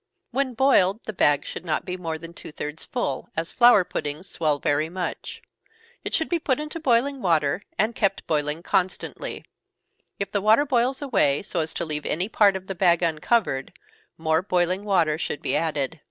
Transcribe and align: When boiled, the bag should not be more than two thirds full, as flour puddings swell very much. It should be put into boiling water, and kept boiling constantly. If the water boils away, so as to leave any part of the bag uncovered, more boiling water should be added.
When 0.31 0.55
boiled, 0.55 1.03
the 1.03 1.13
bag 1.13 1.45
should 1.45 1.63
not 1.63 1.85
be 1.85 1.95
more 1.95 2.17
than 2.17 2.33
two 2.33 2.51
thirds 2.51 2.87
full, 2.87 3.29
as 3.37 3.53
flour 3.53 3.83
puddings 3.83 4.27
swell 4.27 4.57
very 4.57 4.89
much. 4.89 5.43
It 6.03 6.15
should 6.15 6.27
be 6.27 6.39
put 6.39 6.59
into 6.59 6.79
boiling 6.79 7.21
water, 7.21 7.61
and 7.77 7.93
kept 7.93 8.25
boiling 8.25 8.63
constantly. 8.63 9.45
If 10.17 10.31
the 10.31 10.41
water 10.41 10.65
boils 10.65 11.03
away, 11.03 11.43
so 11.43 11.59
as 11.59 11.71
to 11.75 11.85
leave 11.85 12.07
any 12.07 12.29
part 12.29 12.55
of 12.55 12.65
the 12.65 12.73
bag 12.73 13.03
uncovered, 13.03 13.73
more 14.17 14.41
boiling 14.41 14.85
water 14.85 15.19
should 15.19 15.43
be 15.43 15.55
added. 15.55 15.99